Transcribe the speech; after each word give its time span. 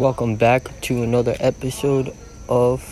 Welcome 0.00 0.36
back 0.36 0.80
to 0.80 1.02
another 1.02 1.36
episode 1.40 2.16
of 2.48 2.82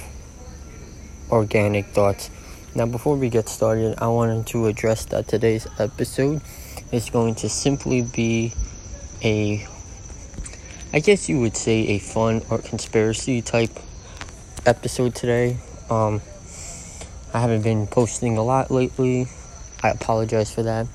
Organic 1.31 1.87
Thoughts. 1.87 2.29
Now, 2.75 2.85
before 2.85 3.17
we 3.17 3.31
get 3.31 3.49
started, 3.49 3.95
I 3.97 4.09
wanted 4.09 4.47
to 4.49 4.67
address 4.67 5.07
that 5.07 5.27
today's 5.27 5.67
episode 5.79 6.43
is 6.93 7.09
going 7.09 7.37
to 7.37 7.49
simply 7.49 8.03
be 8.03 8.53
a, 9.25 9.67
I 10.93 11.01
guess 11.01 11.31
you 11.31 11.41
would 11.41 11.57
say, 11.57 11.87
a 11.87 11.99
fun 11.99 12.43
or 12.51 12.59
conspiracy 12.59 13.41
type 13.41 13.71
episode 14.67 15.15
today. 15.15 15.57
Um, 15.89 16.21
I 17.33 17.41
haven't 17.41 17.63
been 17.63 17.87
posting 17.87 18.37
a 18.37 18.43
lot 18.43 18.71
lately. 18.71 19.29
I 19.83 19.89
apologize 19.89 20.53
for 20.53 20.63
that. 20.65 20.87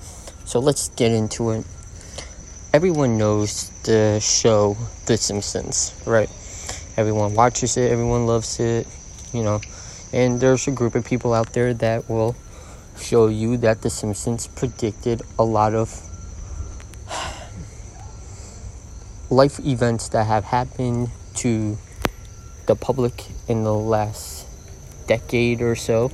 So 0.46 0.60
let's 0.60 0.90
get 0.90 1.12
into 1.12 1.50
it 1.50 1.66
everyone 2.74 3.20
knows 3.20 3.70
the 3.84 4.20
show 4.20 4.76
The 5.06 5.16
Simpsons, 5.16 5.94
right? 6.08 6.30
Everyone 6.98 7.36
watches 7.36 7.78
it, 7.78 7.92
everyone 7.92 8.26
loves 8.26 8.60
it, 8.60 8.88
you 9.32 9.44
know. 9.44 9.62
And 10.12 10.42
there's 10.42 10.68
a 10.68 10.72
group 10.72 10.96
of 10.96 11.06
people 11.06 11.36
out 11.36 11.54
there 11.54 11.76
that 11.76 12.10
will 12.10 12.36
show 13.00 13.28
you 13.28 13.58
that 13.58 13.84
The 13.84 13.92
Simpsons 13.92 14.48
predicted 14.48 15.22
a 15.38 15.44
lot 15.44 15.76
of 15.76 16.02
life 19.30 19.60
events 19.60 20.10
that 20.10 20.26
have 20.26 20.46
happened 20.46 21.12
to 21.36 21.78
the 22.66 22.76
public 22.76 23.28
in 23.48 23.64
the 23.64 23.74
last 23.74 24.48
decade 25.06 25.62
or 25.62 25.76
so. 25.76 26.12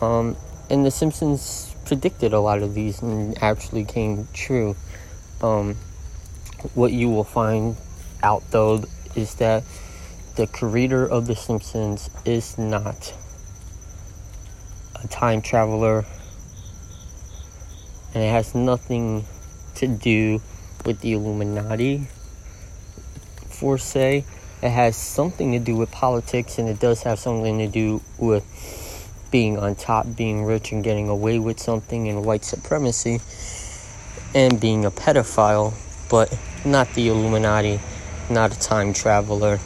Um, 0.00 0.38
and 0.70 0.86
The 0.86 0.90
Simpsons 0.90 1.74
predicted 1.84 2.32
a 2.32 2.40
lot 2.40 2.62
of 2.62 2.72
these 2.72 3.02
and 3.02 3.36
actually 3.42 3.84
came 3.84 4.26
true. 4.32 4.74
Um, 5.42 5.76
what 6.74 6.92
you 6.92 7.08
will 7.08 7.24
find 7.24 7.76
out 8.22 8.42
though 8.50 8.84
is 9.14 9.34
that 9.36 9.64
the 10.36 10.46
creator 10.46 11.06
of 11.06 11.26
The 11.26 11.34
Simpsons 11.34 12.10
is 12.24 12.58
not 12.58 13.14
a 15.02 15.08
time 15.08 15.42
traveler, 15.42 16.04
and 18.14 18.22
it 18.22 18.30
has 18.30 18.54
nothing 18.54 19.24
to 19.76 19.86
do 19.86 20.40
with 20.84 21.00
the 21.00 21.12
Illuminati, 21.12 22.06
for 23.48 23.78
say. 23.78 24.24
It 24.62 24.70
has 24.70 24.94
something 24.94 25.52
to 25.52 25.58
do 25.58 25.74
with 25.74 25.90
politics, 25.90 26.58
and 26.58 26.68
it 26.68 26.78
does 26.78 27.02
have 27.02 27.18
something 27.18 27.58
to 27.58 27.66
do 27.66 28.02
with 28.18 28.44
being 29.30 29.58
on 29.58 29.74
top, 29.74 30.06
being 30.14 30.44
rich, 30.44 30.70
and 30.70 30.84
getting 30.84 31.08
away 31.08 31.38
with 31.38 31.58
something, 31.58 32.08
and 32.08 32.24
white 32.26 32.44
supremacy 32.44 33.20
and 34.34 34.60
being 34.60 34.84
a 34.84 34.90
pedophile, 34.90 35.74
but 36.08 36.36
not 36.64 36.92
the 36.94 37.08
Illuminati, 37.08 37.80
not 38.28 38.54
a 38.54 38.58
time 38.58 38.92
traveler, 38.92 39.58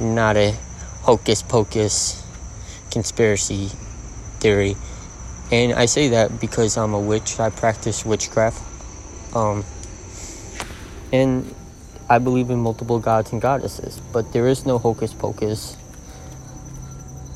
not 0.00 0.36
a 0.36 0.54
hocus 1.02 1.42
pocus 1.42 2.22
conspiracy 2.90 3.70
theory. 4.40 4.76
And 5.50 5.72
I 5.72 5.86
say 5.86 6.08
that 6.08 6.40
because 6.40 6.76
I'm 6.76 6.94
a 6.94 7.00
witch, 7.00 7.40
I 7.40 7.50
practice 7.50 8.04
witchcraft. 8.04 8.62
Um, 9.34 9.64
and 11.12 11.54
I 12.08 12.18
believe 12.18 12.50
in 12.50 12.58
multiple 12.58 12.98
gods 12.98 13.32
and 13.32 13.40
goddesses, 13.40 14.00
but 14.12 14.32
there 14.32 14.48
is 14.48 14.66
no 14.66 14.78
hocus 14.78 15.14
pocus 15.14 15.76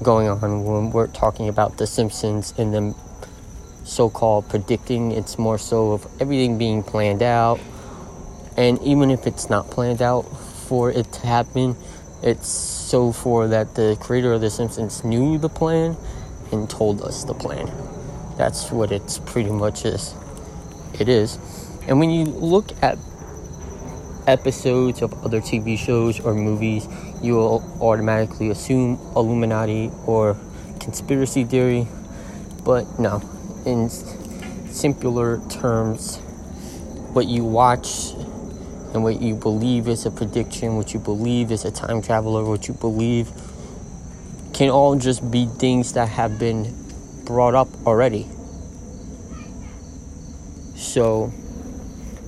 going 0.02 0.28
on 0.28 0.64
when 0.64 0.90
we're 0.90 1.06
talking 1.06 1.48
about 1.48 1.78
The 1.78 1.86
Simpsons 1.86 2.52
and 2.58 2.74
the 2.74 2.94
so 3.84 4.10
called 4.10 4.48
predicting, 4.48 5.12
it's 5.12 5.38
more 5.38 5.58
so 5.58 5.92
of 5.92 6.06
everything 6.20 6.58
being 6.58 6.82
planned 6.82 7.22
out. 7.22 7.60
And 8.56 8.80
even 8.82 9.10
if 9.10 9.26
it's 9.26 9.48
not 9.50 9.70
planned 9.70 10.02
out 10.02 10.22
for 10.22 10.90
it 10.90 11.12
to 11.12 11.26
happen, 11.26 11.76
it's 12.22 12.48
so 12.48 13.12
for 13.12 13.48
that 13.48 13.74
the 13.74 13.96
creator 14.00 14.32
of 14.32 14.40
The 14.40 14.50
Simpsons 14.50 15.04
knew 15.04 15.38
the 15.38 15.48
plan 15.48 15.96
and 16.50 16.68
told 16.68 17.02
us 17.02 17.24
the 17.24 17.34
plan. 17.34 17.70
That's 18.36 18.70
what 18.70 18.90
it's 18.90 19.18
pretty 19.18 19.50
much 19.50 19.84
is. 19.84 20.14
It 20.98 21.08
is. 21.08 21.38
And 21.86 22.00
when 22.00 22.10
you 22.10 22.24
look 22.24 22.70
at 22.82 22.98
episodes 24.26 25.02
of 25.02 25.12
other 25.24 25.40
TV 25.40 25.78
shows 25.78 26.18
or 26.20 26.34
movies, 26.34 26.88
you 27.22 27.34
will 27.34 27.62
automatically 27.80 28.50
assume 28.50 28.98
Illuminati 29.14 29.90
or 30.06 30.36
conspiracy 30.80 31.44
theory. 31.44 31.86
But 32.64 32.98
no, 32.98 33.20
in 33.66 33.88
simpler 33.88 35.40
terms, 35.48 36.18
what 37.12 37.26
you 37.26 37.44
watch 37.44 38.12
and 38.92 39.02
what 39.02 39.20
you 39.20 39.34
believe 39.34 39.88
is 39.88 40.06
a 40.06 40.10
prediction, 40.10 40.76
what 40.76 40.94
you 40.94 41.00
believe 41.00 41.50
is 41.50 41.64
a 41.64 41.70
time 41.70 42.02
traveler, 42.02 42.44
what 42.44 42.68
you 42.68 42.74
believe 42.74 43.30
can 44.52 44.70
all 44.70 44.96
just 44.96 45.30
be 45.30 45.46
things 45.46 45.94
that 45.94 46.08
have 46.08 46.38
been 46.38 46.72
brought 47.24 47.54
up 47.54 47.68
already. 47.86 48.28
So, 50.76 51.32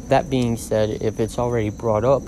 that 0.08 0.28
being 0.28 0.56
said, 0.56 1.02
if 1.02 1.20
it's 1.20 1.38
already 1.38 1.70
brought 1.70 2.04
up, 2.04 2.24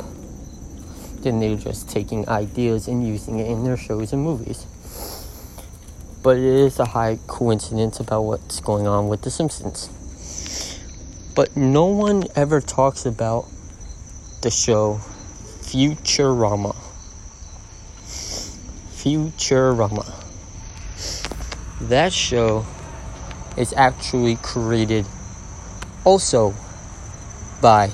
then 1.23 1.41
they're 1.41 1.57
just 1.57 1.89
taking 1.89 2.29
ideas 2.29 2.87
and 2.87 3.07
using 3.07 3.41
it 3.41 3.51
in 3.51 3.65
their 3.65 3.77
shows 3.77 4.13
and 4.13 4.23
movies 4.23 4.67
but 6.23 6.37
it 6.37 6.45
is 6.45 6.79
a 6.79 6.85
high 6.85 7.19
coincidence 7.27 8.01
about 8.01 8.23
what's 8.23 8.61
going 8.61 8.87
on 8.87 9.09
with 9.09 9.23
The 9.23 9.31
Simpsons. 9.31 9.89
But 11.35 11.57
no 11.57 11.87
one 11.87 12.25
ever 12.35 12.61
talks 12.61 13.07
about 13.07 13.47
the 14.43 14.51
show 14.51 15.01
Futurama. 15.63 16.75
Futurama. 18.97 20.07
That 21.83 22.13
show 22.13 22.67
is 23.57 23.73
actually 23.75 24.37
created 24.37 25.07
also 26.05 26.55
by 27.61 27.91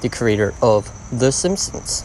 the 0.00 0.08
creator 0.08 0.54
of 0.62 0.90
The 1.10 1.32
Simpsons. 1.32 2.04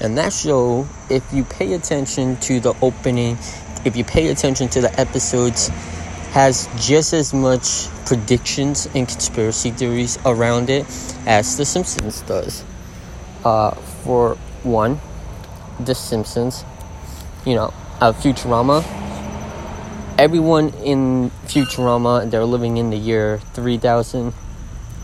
And 0.00 0.18
that 0.18 0.32
show, 0.32 0.88
if 1.08 1.22
you 1.32 1.44
pay 1.44 1.74
attention 1.74 2.36
to 2.38 2.58
the 2.58 2.74
opening 2.82 3.38
if 3.84 3.96
you 3.96 4.04
pay 4.04 4.28
attention 4.28 4.68
to 4.70 4.80
the 4.80 5.00
episodes, 5.00 5.68
has 6.32 6.68
just 6.78 7.12
as 7.12 7.34
much 7.34 7.88
predictions 8.06 8.88
and 8.94 9.06
conspiracy 9.06 9.70
theories 9.70 10.18
around 10.24 10.70
it 10.70 10.86
as 11.26 11.56
The 11.58 11.64
Simpsons 11.64 12.22
does. 12.22 12.64
Uh, 13.44 13.72
for 14.04 14.36
one, 14.62 14.98
The 15.80 15.94
Simpsons, 15.94 16.64
you 17.44 17.54
know, 17.54 17.74
uh, 18.00 18.12
Futurama. 18.12 18.82
Everyone 20.18 20.70
in 20.84 21.30
Futurama, 21.46 22.30
they're 22.30 22.44
living 22.44 22.76
in 22.78 22.90
the 22.90 22.96
year 22.96 23.40
3000. 23.52 24.32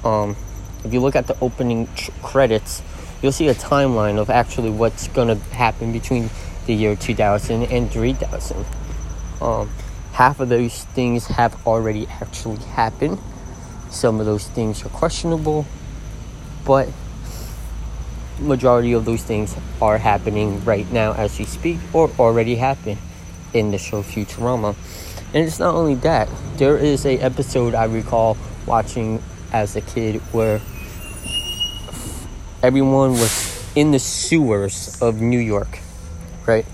Um, 0.05 0.37
if 0.84 0.94
you 0.94 1.00
look 1.00 1.17
at 1.17 1.27
the 1.27 1.37
opening 1.41 1.88
tr- 1.94 2.11
credits, 2.22 2.83
you'll 3.21 3.33
see 3.33 3.49
a 3.49 3.55
timeline 3.55 4.19
of 4.19 4.31
actually 4.31 4.71
what's 4.71 5.09
going 5.09 5.28
to 5.28 5.34
happen 5.55 5.93
between 5.93 6.31
the 6.69 6.75
year 6.75 6.95
2000 6.95 7.65
and 7.65 7.91
3000. 7.91 8.65
Um, 9.41 9.71
half 10.12 10.39
of 10.39 10.51
those 10.51 10.84
things 10.84 11.27
have 11.27 11.67
already 11.67 12.06
actually 12.06 12.62
happened. 12.77 13.19
Some 13.91 14.21
of 14.21 14.27
those 14.27 14.47
things 14.49 14.84
are 14.84 14.91
questionable, 14.91 15.67
but 16.67 16.89
majority 18.39 18.93
of 18.93 19.06
those 19.06 19.23
things 19.23 19.56
are 19.81 19.97
happening 19.97 20.62
right 20.65 20.89
now 20.93 21.12
as 21.15 21.39
we 21.39 21.47
speak 21.47 21.79
or 21.95 22.11
already 22.19 22.55
happened 22.55 22.99
in 23.55 23.71
the 23.71 23.79
show 23.79 24.03
Futurama. 24.03 24.77
And 25.33 25.47
it's 25.47 25.59
not 25.59 25.75
only 25.75 25.95
that. 25.97 26.29
There 26.56 26.77
is 26.77 27.06
a 27.06 27.19
episode 27.19 27.75
I 27.75 27.85
recall 27.85 28.37
watching 28.67 29.23
as 29.53 29.75
a 29.75 29.81
kid 29.81 30.17
where 30.33 30.61
everyone 32.62 33.12
was 33.12 33.73
in 33.75 33.91
the 33.91 33.99
sewers 33.99 35.00
of 35.00 35.23
New 35.23 35.41
York 35.41 35.81
right? 36.49 36.67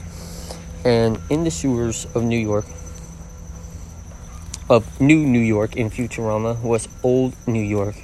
And 0.84 1.20
in 1.28 1.44
the 1.44 1.50
sewers 1.50 2.06
of 2.14 2.22
New 2.22 2.38
York, 2.38 2.64
of 4.70 5.00
New 5.00 5.18
New 5.26 5.40
York 5.40 5.76
in 5.76 5.90
Futurama, 5.90 6.60
was 6.62 6.88
Old 7.02 7.34
New 7.46 7.62
York. 7.62 7.96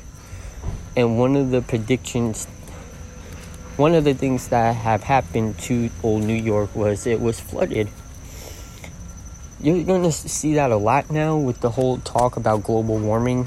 And 0.96 1.19
one 1.19 1.37
of 1.37 1.50
the 1.50 1.62
predictions, 1.62 2.46
one 3.76 3.94
of 3.94 4.05
the 4.05 4.12
things 4.12 4.49
that 4.49 4.75
have 4.75 5.05
happened 5.05 5.58
to 5.61 5.88
Old 6.02 6.25
New 6.25 6.34
York 6.34 6.75
was 6.75 7.06
it 7.06 7.20
was 7.20 7.38
flooded. 7.38 7.88
You're 9.62 9.84
going 9.84 10.02
to 10.02 10.12
see 10.12 10.55
that 10.55 10.70
a 10.70 10.76
lot 10.76 11.11
now 11.11 11.37
with 11.37 11.61
the 11.61 11.70
whole 11.70 11.99
talk 11.99 12.37
about 12.37 12.64
global 12.64 12.99
warming 12.99 13.46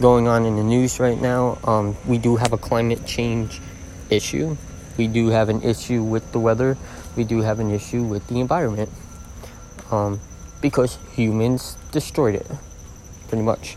going 0.00 0.26
on 0.26 0.46
in 0.46 0.56
the 0.56 0.64
news 0.64 0.98
right 0.98 1.20
now. 1.20 1.58
Um, 1.64 1.96
we 2.06 2.18
do 2.18 2.36
have 2.36 2.52
a 2.52 2.58
climate 2.58 3.06
change 3.06 3.60
issue. 4.10 4.56
We 4.96 5.06
do 5.06 5.28
have 5.28 5.48
an 5.48 5.62
issue 5.62 6.02
with 6.02 6.32
the 6.32 6.38
weather 6.38 6.76
we 7.16 7.24
do 7.24 7.42
have 7.42 7.60
an 7.60 7.70
issue 7.70 8.02
with 8.02 8.26
the 8.28 8.40
environment 8.40 8.90
um, 9.90 10.20
because 10.60 10.98
humans 11.14 11.76
destroyed 11.90 12.34
it 12.34 12.46
pretty 13.28 13.42
much. 13.42 13.76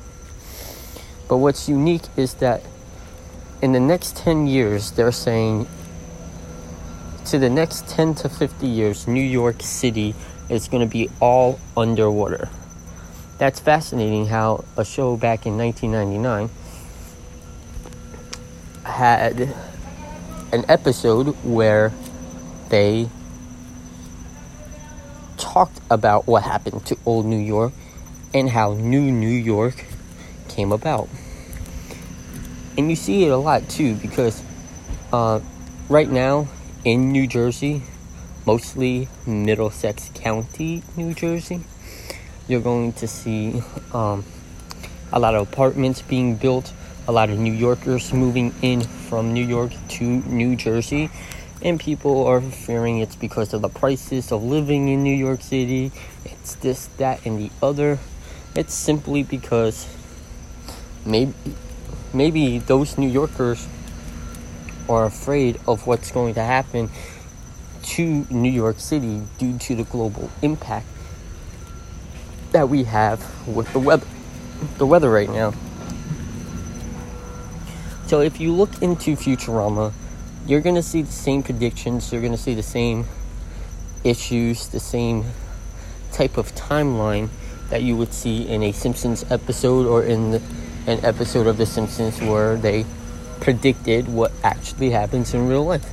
But 1.28 1.38
what's 1.38 1.68
unique 1.68 2.04
is 2.16 2.36
that 2.36 2.62
in 3.62 3.72
the 3.72 3.80
next 3.80 4.16
10 4.18 4.48
years, 4.48 4.92
they're 4.92 5.12
saying 5.12 5.68
to 7.26 7.40
the 7.40 7.50
next 7.50 7.88
10 7.88 8.16
to 8.16 8.30
50 8.30 8.68
years, 8.68 9.08
New 9.08 9.24
York 9.24 9.62
City 9.62 10.14
is 10.50 10.68
going 10.68 10.88
to 10.88 10.92
be 10.92 11.10
all 11.20 11.60
underwater. 11.76 12.50
That's 13.38 13.60
fascinating 13.60 14.28
how 14.28 14.64
a 14.78 14.86
show 14.86 15.18
back 15.18 15.46
in 15.46 15.58
1999 15.58 16.50
had 18.84 19.54
an 20.56 20.66
episode 20.70 21.36
where 21.44 21.92
they 22.70 23.10
talked 25.38 25.80
about 25.92 26.26
what 26.28 26.44
happened 26.44 26.86
to 26.86 26.98
old 27.06 27.26
New 27.26 27.38
York 27.38 27.74
and 28.34 28.50
how 28.50 28.74
new 28.74 29.02
New 29.02 29.28
York 29.28 29.86
came 30.48 30.72
about. 30.72 31.10
And 32.78 32.90
you 32.90 32.96
see 32.96 33.26
it 33.26 33.32
a 33.32 33.38
lot 33.38 33.68
too 33.68 33.96
because 33.96 34.42
uh, 35.12 35.42
right 35.90 36.10
now 36.10 36.48
in 36.86 37.12
New 37.12 37.28
Jersey, 37.28 37.84
mostly 38.46 39.10
Middlesex 39.26 40.10
County, 40.14 40.84
New 40.96 41.14
Jersey, 41.14 41.66
you're 42.48 42.62
going 42.62 42.94
to 42.94 43.08
see 43.10 43.62
um, 43.94 44.24
a 45.12 45.20
lot 45.20 45.36
of 45.36 45.48
apartments 45.48 46.02
being 46.02 46.38
built, 46.38 46.72
a 47.08 47.12
lot 47.12 47.30
of 47.30 47.38
New 47.38 47.54
Yorkers 47.54 48.14
moving 48.14 48.54
in 48.62 48.82
from 48.82 49.34
New 49.34 49.46
York 49.46 49.72
to 49.90 50.04
New 50.04 50.56
Jersey, 50.56 51.10
and 51.62 51.80
people 51.80 52.26
are 52.26 52.42
fearing 52.42 53.00
it's 53.00 53.16
because 53.16 53.54
of 53.54 53.62
the 53.62 53.70
prices 53.70 54.32
of 54.32 54.44
living 54.44 54.88
in 54.88 55.04
New 55.04 55.16
York 55.16 55.42
City. 55.42 55.92
It's 56.26 56.56
this, 56.56 56.88
that, 56.98 57.26
and 57.26 57.40
the 57.40 57.52
other. 57.62 58.00
It's 58.56 58.74
simply 58.74 59.24
because 59.24 59.88
maybe 61.06 61.34
maybe 62.14 62.60
those 62.60 62.98
New 62.98 63.10
Yorkers 63.10 63.68
are 64.90 65.06
afraid 65.06 65.60
of 65.68 65.86
what's 65.86 66.12
going 66.12 66.34
to 66.36 66.44
happen 66.44 66.90
to 67.84 68.26
New 68.30 68.52
York 68.52 68.80
City 68.80 69.22
due 69.38 69.58
to 69.60 69.76
the 69.76 69.84
global 69.84 70.32
impact 70.42 70.88
that 72.52 72.70
we 72.70 72.84
have 72.86 73.20
with 73.48 73.72
the 73.74 73.80
weather 73.80 74.08
the 74.78 74.88
weather 74.88 75.12
right 75.12 75.30
now. 75.30 75.54
So 78.08 78.22
if 78.22 78.40
you 78.40 78.54
look 78.54 78.84
into 78.84 79.16
Futurama, 79.16 79.92
you're 80.46 80.62
going 80.62 80.76
to 80.76 80.84
see 80.84 81.02
the 81.02 81.12
same 81.12 81.42
predictions, 81.42 82.12
you're 82.12 82.22
going 82.22 82.34
to 82.34 82.38
see 82.38 82.54
the 82.54 82.62
same 82.62 83.06
issues, 84.04 84.68
the 84.68 84.80
same 84.80 85.26
type 86.12 86.38
of 86.38 86.54
timeline 86.54 87.30
that 87.72 87.82
you 87.82 87.98
would 87.98 88.14
see 88.14 88.48
in 88.48 88.62
a 88.62 88.72
Simpsons 88.72 89.26
episode 89.32 89.88
or 89.88 90.04
in 90.04 90.30
the, 90.30 90.42
an 90.86 91.04
episode 91.04 91.48
of 91.48 91.58
The 91.58 91.66
Simpsons 91.66 92.22
where 92.22 92.58
they 92.58 92.86
predicted 93.42 94.08
what 94.08 94.32
actually 94.44 94.92
happens 94.92 95.34
in 95.34 95.48
real 95.48 95.66
life. 95.66 95.92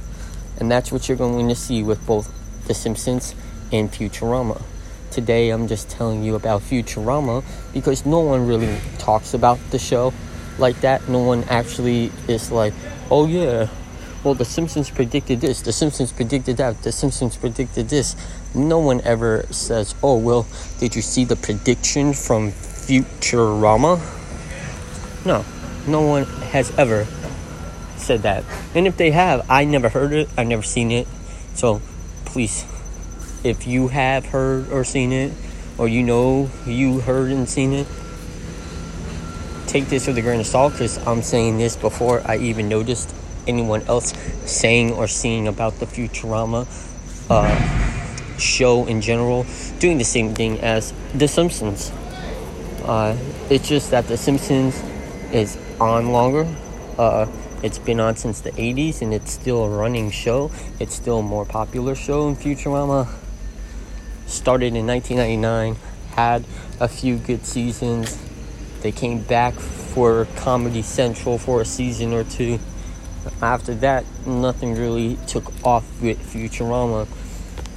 And 0.61 0.71
that's 0.71 0.93
what 0.93 1.09
you're 1.09 1.17
going 1.17 1.49
to 1.49 1.55
see 1.55 1.83
with 1.83 2.05
both 2.07 2.31
The 2.69 2.75
Simpsons 2.75 3.35
and 3.73 3.91
Futurama. 3.91 4.61
Today 5.11 5.49
I'm 5.49 5.67
just 5.67 5.89
telling 5.89 6.23
you 6.23 6.35
about 6.35 6.61
Futurama 6.61 7.43
because 7.73 8.05
no 8.05 8.21
one 8.21 8.47
really 8.47 8.79
talks 8.99 9.33
about 9.33 9.59
the 9.71 9.79
show 9.79 10.13
like 10.59 10.81
that. 10.81 11.09
No 11.09 11.21
one 11.21 11.45
actually 11.45 12.13
is 12.29 12.51
like, 12.51 12.75
oh 13.11 13.27
yeah, 13.27 13.69
well, 14.25 14.35
The 14.35 14.45
Simpsons 14.45 14.89
predicted 14.89 15.41
this, 15.41 15.63
The 15.63 15.73
Simpsons 15.73 16.13
predicted 16.13 16.59
that, 16.59 16.83
The 16.83 16.93
Simpsons 16.93 17.37
predicted 17.37 17.89
this. 17.89 18.15
No 18.55 18.79
one 18.79 19.01
ever 19.01 19.47
says, 19.51 19.95
oh, 20.03 20.17
well, 20.17 20.47
did 20.79 20.95
you 20.95 21.03
see 21.03 21.25
the 21.25 21.35
prediction 21.35 22.13
from 22.13 22.53
Futurama? 22.53 23.99
No, 25.25 25.45
no 25.87 26.03
one 26.03 26.25
has 26.53 26.71
ever 26.79 27.07
said 27.97 28.23
that. 28.23 28.45
And 28.75 28.87
if 28.87 28.97
they 28.97 29.11
have, 29.11 29.45
I 29.51 29.65
never 29.65 29.89
heard 29.89 30.13
it, 30.13 30.29
I've 30.37 30.47
never 30.47 30.63
seen 30.63 30.93
it. 30.93 31.09
So 31.55 31.81
please, 32.25 32.65
if 33.43 33.67
you 33.67 33.89
have 33.89 34.27
heard 34.27 34.71
or 34.71 34.85
seen 34.85 35.13
it, 35.13 35.33
or 35.79 35.89
you 35.89 36.03
know 36.03 36.51
you 36.67 37.01
heard 37.01 37.31
and 37.33 37.49
seen 37.49 37.73
it, 37.73 37.87
take 39.73 39.89
this 39.89 40.07
with 40.07 40.19
a 40.19 40.21
grain 40.21 40.39
of 40.39 40.45
salt 40.45 40.75
because 40.75 40.99
I'm 41.07 41.23
saying 41.23 41.57
this 41.57 41.77
before 41.77 42.21
I 42.27 42.37
even 42.37 42.69
noticed 42.69 43.15
anyone 43.47 43.81
else 43.85 44.13
saying 44.45 44.93
or 44.93 45.09
seeing 45.09 45.49
about 45.49 45.81
the 45.81 45.87
Futurama 45.87 46.69
uh, 47.31 48.37
show 48.37 48.85
in 48.85 49.01
general, 49.01 49.47
doing 49.79 49.97
the 49.97 50.05
same 50.05 50.35
thing 50.35 50.61
as 50.61 50.93
The 51.15 51.27
Simpsons. 51.27 51.91
Uh, 52.85 53.17
it's 53.49 53.67
just 53.67 53.91
that 53.93 54.09
The 54.09 54.19
Simpsons 54.19 54.79
is 55.33 55.57
on 55.81 56.13
longer. 56.13 56.47
Uh, 56.99 57.27
it's 57.63 57.79
been 57.79 57.99
on 57.99 58.17
since 58.17 58.43
the 58.43 58.53
80s 58.53 59.01
and 59.01 59.15
it's 59.15 59.33
still 59.33 59.65
a 59.65 59.71
running 59.71 60.11
show. 60.11 60.51
It's 60.81 60.95
still 60.95 61.21
a 61.21 61.23
more 61.23 61.47
popular 61.47 61.95
show 61.95 62.29
in 62.29 62.37
Futurama. 62.37 63.09
Started 64.27 64.75
in 64.75 64.87
1999, 64.87 65.77
had 66.15 66.45
a 66.79 66.89
few 66.89 67.17
good 67.17 67.47
seasons. 67.47 68.19
They 68.83 68.93
came 68.93 69.23
back 69.23 69.55
for 69.55 70.27
Comedy 70.37 70.83
Central 70.83 71.39
for 71.39 71.61
a 71.61 71.65
season 71.65 72.13
or 72.13 72.25
two 72.25 72.59
after 73.41 73.75
that, 73.77 74.05
nothing 74.27 74.75
really 74.75 75.17
took 75.27 75.53
off 75.65 75.85
with 76.01 76.19
Futurama. 76.19 77.07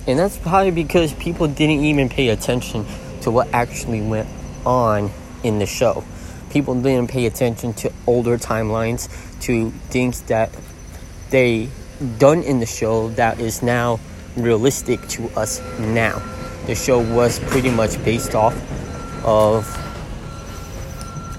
And 0.07 0.19
that's 0.19 0.37
probably 0.37 0.71
because 0.71 1.13
people 1.13 1.47
didn't 1.47 1.83
even 1.83 2.09
pay 2.09 2.29
attention 2.29 2.85
to 3.21 3.31
what 3.31 3.47
actually 3.53 4.01
went 4.01 4.29
on 4.65 5.11
in 5.43 5.59
the 5.59 5.65
show. 5.65 6.03
People 6.51 6.79
didn't 6.81 7.09
pay 7.09 7.25
attention 7.25 7.73
to 7.73 7.91
older 8.07 8.37
timelines, 8.37 9.09
to 9.41 9.71
things 9.89 10.21
that 10.23 10.51
they 11.29 11.69
done 12.17 12.43
in 12.43 12.59
the 12.59 12.65
show 12.65 13.09
that 13.09 13.39
is 13.39 13.61
now 13.61 13.99
realistic 14.37 15.05
to 15.07 15.27
us 15.31 15.61
now. 15.79 16.21
The 16.65 16.75
show 16.75 16.99
was 16.99 17.39
pretty 17.39 17.69
much 17.69 18.03
based 18.03 18.35
off 18.35 18.55
of 19.25 19.84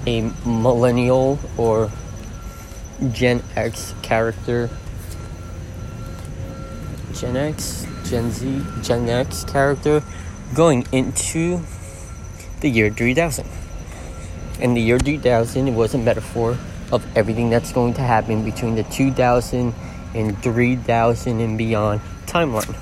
a 0.06 0.30
millennial 0.44 1.38
or 1.56 1.90
Gen 3.12 3.42
X 3.56 3.94
character. 4.02 4.70
Gen 7.12 7.36
X, 7.36 7.86
Gen 8.04 8.30
Z, 8.30 8.62
Gen 8.82 9.08
X 9.08 9.44
character 9.44 10.02
going 10.54 10.86
into 10.92 11.60
the 12.60 12.70
year 12.70 12.90
3000. 12.90 13.46
And 14.60 14.76
the 14.76 14.80
year 14.80 14.98
3000 14.98 15.74
was 15.74 15.94
a 15.94 15.98
metaphor 15.98 16.56
of 16.92 17.04
everything 17.16 17.50
that's 17.50 17.72
going 17.72 17.94
to 17.94 18.00
happen 18.00 18.44
between 18.44 18.76
the 18.76 18.84
2000 18.84 19.74
and 20.14 20.42
3000 20.42 21.40
and 21.40 21.58
beyond 21.58 22.00
timeline. 22.26 22.76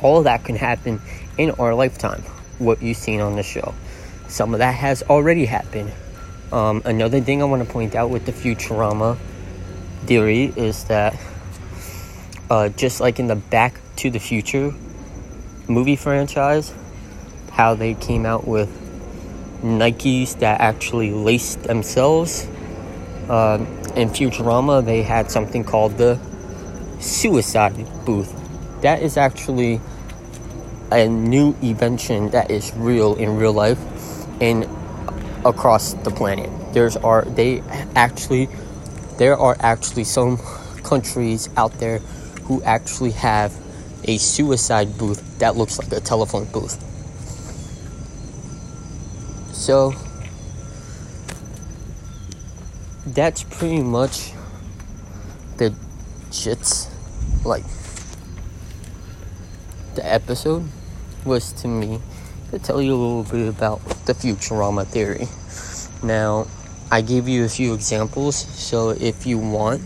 All 0.00 0.22
that 0.22 0.44
can 0.44 0.56
happen 0.56 1.00
in 1.36 1.50
our 1.52 1.74
lifetime, 1.74 2.22
what 2.58 2.80
you've 2.82 2.96
seen 2.96 3.20
on 3.20 3.36
the 3.36 3.42
show. 3.42 3.74
Some 4.28 4.54
of 4.54 4.58
that 4.58 4.74
has 4.74 5.02
already 5.02 5.46
happened 5.46 5.92
um, 6.54 6.82
another 6.84 7.20
thing 7.20 7.42
I 7.42 7.46
want 7.46 7.66
to 7.66 7.70
point 7.70 7.96
out 7.96 8.10
with 8.10 8.26
the 8.26 8.32
Futurama 8.32 9.18
theory 10.06 10.52
is 10.56 10.84
that 10.84 11.16
uh, 12.48 12.68
just 12.68 13.00
like 13.00 13.18
in 13.18 13.26
the 13.26 13.34
Back 13.34 13.80
to 13.96 14.08
the 14.08 14.20
Future 14.20 14.72
movie 15.66 15.96
franchise, 15.96 16.72
how 17.50 17.74
they 17.74 17.94
came 17.94 18.24
out 18.24 18.46
with 18.46 18.70
Nikes 19.62 20.38
that 20.38 20.60
actually 20.60 21.10
laced 21.10 21.64
themselves. 21.64 22.46
Uh, 23.28 23.58
in 23.96 24.10
Futurama, 24.10 24.84
they 24.84 25.02
had 25.02 25.32
something 25.32 25.64
called 25.64 25.98
the 25.98 26.20
suicide 27.00 27.74
booth. 28.04 28.32
That 28.82 29.02
is 29.02 29.16
actually 29.16 29.80
a 30.92 31.08
new 31.08 31.56
invention 31.62 32.30
that 32.30 32.52
is 32.52 32.72
real 32.76 33.16
in 33.16 33.36
real 33.38 33.52
life. 33.52 33.80
And 34.40 34.68
across 35.44 35.94
the 35.94 36.10
planet. 36.10 36.50
There's 36.72 36.96
are 36.96 37.24
they 37.24 37.60
actually 37.94 38.48
there 39.18 39.36
are 39.36 39.56
actually 39.60 40.04
some 40.04 40.38
countries 40.82 41.48
out 41.56 41.72
there 41.78 41.98
who 42.44 42.62
actually 42.62 43.12
have 43.12 43.54
a 44.04 44.18
suicide 44.18 44.98
booth 44.98 45.38
that 45.38 45.56
looks 45.56 45.78
like 45.78 45.90
a 45.92 46.00
telephone 46.00 46.44
booth. 46.46 46.82
So 49.52 49.94
that's 53.06 53.44
pretty 53.44 53.82
much 53.82 54.32
the 55.56 55.74
shits 56.30 56.90
like 57.44 57.64
the 59.94 60.12
episode 60.12 60.68
was 61.24 61.52
to 61.52 61.68
me 61.68 62.00
to 62.54 62.64
tell 62.64 62.80
you 62.80 62.94
a 62.94 62.96
little 62.96 63.24
bit 63.24 63.48
about 63.48 63.80
the 64.06 64.14
Futurama 64.14 64.86
theory. 64.86 65.26
Now, 66.06 66.46
I 66.90 67.00
gave 67.00 67.26
you 67.26 67.44
a 67.44 67.48
few 67.48 67.74
examples, 67.74 68.36
so 68.36 68.90
if 68.90 69.26
you 69.26 69.38
want, 69.38 69.82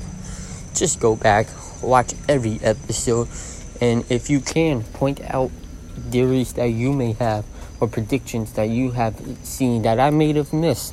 just 0.74 1.00
go 1.00 1.16
back, 1.16 1.46
watch 1.82 2.12
every 2.28 2.58
episode, 2.62 3.28
and 3.80 4.04
if 4.10 4.28
you 4.28 4.40
can, 4.40 4.82
point 4.82 5.20
out 5.30 5.50
theories 6.10 6.52
that 6.54 6.66
you 6.66 6.92
may 6.92 7.12
have 7.14 7.44
or 7.80 7.88
predictions 7.88 8.52
that 8.52 8.68
you 8.68 8.90
have 8.90 9.14
seen 9.42 9.82
that 9.82 9.98
I 9.98 10.10
may 10.10 10.32
have 10.34 10.52
missed 10.52 10.92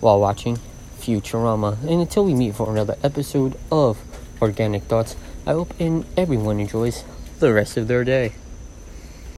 while 0.00 0.20
watching 0.20 0.58
Futurama. 0.98 1.80
And 1.82 2.00
until 2.02 2.24
we 2.24 2.34
meet 2.34 2.54
for 2.54 2.70
another 2.70 2.96
episode 3.02 3.56
of 3.72 3.98
Organic 4.42 4.82
Thoughts, 4.84 5.16
I 5.46 5.52
hope 5.52 5.72
everyone 6.16 6.60
enjoys 6.60 7.04
the 7.38 7.52
rest 7.52 7.76
of 7.76 7.88
their 7.88 8.04
day. 8.04 8.34